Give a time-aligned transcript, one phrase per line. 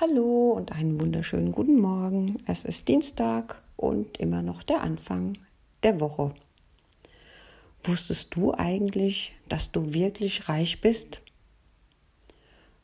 [0.00, 2.42] Hallo und einen wunderschönen guten Morgen.
[2.46, 5.34] Es ist Dienstag und immer noch der Anfang
[5.82, 6.32] der Woche.
[7.84, 11.20] Wusstest du eigentlich, dass du wirklich reich bist?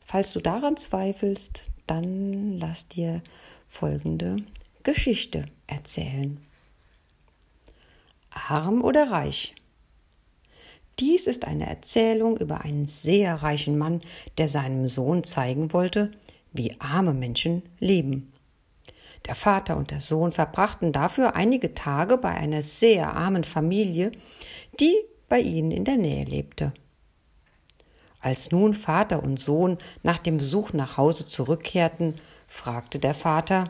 [0.05, 3.23] Falls du daran zweifelst, dann lass dir
[3.67, 4.35] folgende
[4.83, 6.39] Geschichte erzählen.
[8.29, 9.55] Arm oder reich?
[10.99, 14.01] Dies ist eine Erzählung über einen sehr reichen Mann,
[14.37, 16.11] der seinem Sohn zeigen wollte,
[16.57, 18.33] wie arme Menschen leben.
[19.25, 24.11] Der Vater und der Sohn verbrachten dafür einige Tage bei einer sehr armen Familie,
[24.79, 24.95] die
[25.27, 26.73] bei ihnen in der Nähe lebte.
[28.19, 32.15] Als nun Vater und Sohn nach dem Besuch nach Hause zurückkehrten,
[32.47, 33.65] fragte der Vater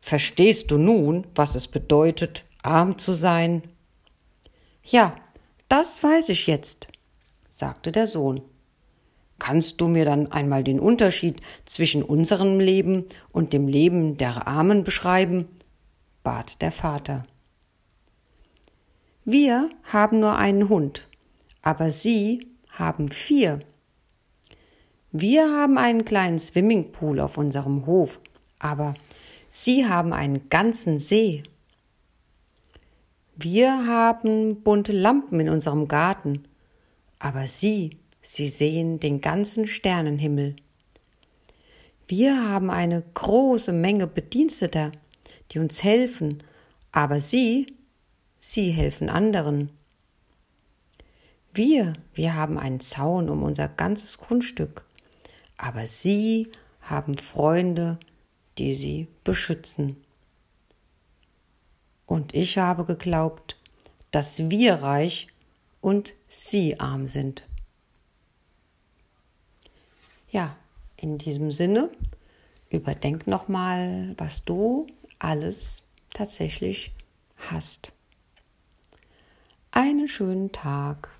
[0.00, 3.62] Verstehst du nun, was es bedeutet, arm zu sein?
[4.82, 5.16] Ja,
[5.68, 6.88] das weiß ich jetzt,
[7.48, 8.42] sagte der Sohn.
[9.44, 14.84] Kannst du mir dann einmal den Unterschied zwischen unserem Leben und dem Leben der Armen
[14.84, 15.48] beschreiben?
[16.22, 17.26] bat der Vater.
[19.26, 21.06] Wir haben nur einen Hund,
[21.60, 23.60] aber Sie haben vier.
[25.12, 28.20] Wir haben einen kleinen Swimmingpool auf unserem Hof,
[28.60, 28.94] aber
[29.50, 31.42] Sie haben einen ganzen See.
[33.36, 36.44] Wir haben bunte Lampen in unserem Garten,
[37.18, 37.90] aber Sie
[38.26, 40.56] Sie sehen den ganzen Sternenhimmel.
[42.08, 44.92] Wir haben eine große Menge Bediensteter,
[45.50, 46.42] die uns helfen,
[46.90, 47.66] aber Sie,
[48.40, 49.68] Sie helfen anderen.
[51.52, 54.86] Wir, wir haben einen Zaun um unser ganzes Grundstück,
[55.58, 56.50] aber Sie
[56.80, 57.98] haben Freunde,
[58.56, 60.02] die Sie beschützen.
[62.06, 63.58] Und ich habe geglaubt,
[64.12, 65.28] dass wir reich
[65.82, 67.42] und Sie arm sind.
[70.34, 70.56] Ja,
[70.96, 71.90] in diesem Sinne,
[72.68, 74.88] überdenk nochmal, was du
[75.20, 76.92] alles tatsächlich
[77.36, 77.92] hast.
[79.70, 81.13] Einen schönen Tag.